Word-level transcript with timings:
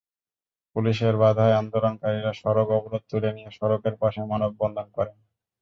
পুলিশের 0.75 1.15
বাধায় 1.17 1.57
আন্দোলনকারীরা 1.61 2.31
সড়ক 2.33 2.67
অবরোধ 2.77 3.03
তুলে 3.11 3.29
নিয়ে 3.35 3.49
সড়কের 3.51 3.95
পাশে 4.01 4.21
মানববন্ধন 4.31 4.87
করেন। 4.97 5.17